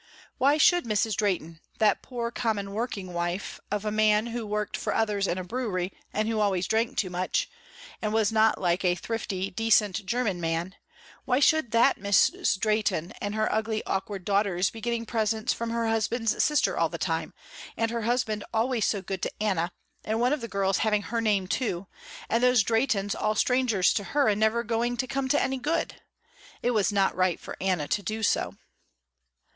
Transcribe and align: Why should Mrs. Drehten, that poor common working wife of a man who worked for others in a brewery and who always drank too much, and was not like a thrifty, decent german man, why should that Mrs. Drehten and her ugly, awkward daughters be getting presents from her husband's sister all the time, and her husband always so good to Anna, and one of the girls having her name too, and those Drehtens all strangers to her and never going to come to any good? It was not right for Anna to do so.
Why 0.39 0.57
should 0.57 0.85
Mrs. 0.85 1.15
Drehten, 1.15 1.59
that 1.77 2.01
poor 2.01 2.31
common 2.31 2.71
working 2.71 3.13
wife 3.13 3.59
of 3.69 3.85
a 3.85 3.91
man 3.91 4.25
who 4.25 4.47
worked 4.47 4.75
for 4.75 4.95
others 4.95 5.27
in 5.27 5.37
a 5.37 5.43
brewery 5.43 5.93
and 6.11 6.27
who 6.27 6.39
always 6.39 6.65
drank 6.65 6.97
too 6.97 7.11
much, 7.11 7.47
and 8.01 8.11
was 8.11 8.31
not 8.31 8.59
like 8.59 8.83
a 8.83 8.95
thrifty, 8.95 9.51
decent 9.51 10.03
german 10.07 10.41
man, 10.41 10.73
why 11.25 11.39
should 11.39 11.69
that 11.69 11.99
Mrs. 11.99 12.57
Drehten 12.57 13.13
and 13.21 13.35
her 13.35 13.53
ugly, 13.53 13.83
awkward 13.85 14.25
daughters 14.25 14.71
be 14.71 14.81
getting 14.81 15.05
presents 15.05 15.53
from 15.53 15.69
her 15.69 15.87
husband's 15.87 16.43
sister 16.43 16.75
all 16.75 16.89
the 16.89 16.97
time, 16.97 17.35
and 17.77 17.91
her 17.91 18.01
husband 18.01 18.43
always 18.51 18.87
so 18.87 19.03
good 19.03 19.21
to 19.21 19.31
Anna, 19.39 19.71
and 20.03 20.19
one 20.19 20.33
of 20.33 20.41
the 20.41 20.47
girls 20.47 20.79
having 20.79 21.03
her 21.03 21.21
name 21.21 21.45
too, 21.45 21.85
and 22.27 22.41
those 22.41 22.63
Drehtens 22.63 23.13
all 23.13 23.35
strangers 23.35 23.93
to 23.93 24.03
her 24.03 24.27
and 24.27 24.39
never 24.39 24.63
going 24.63 24.97
to 24.97 25.05
come 25.05 25.27
to 25.29 25.39
any 25.39 25.59
good? 25.59 26.01
It 26.63 26.71
was 26.71 26.91
not 26.91 27.15
right 27.15 27.39
for 27.39 27.55
Anna 27.61 27.87
to 27.89 28.01
do 28.01 28.23
so. 28.23 28.55